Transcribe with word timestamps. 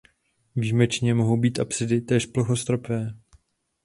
Výjimečně 0.55 1.13
mohou 1.13 1.37
být 1.37 1.59
apsidy 1.59 2.01
též 2.01 2.25
plochostropé. 2.25 3.11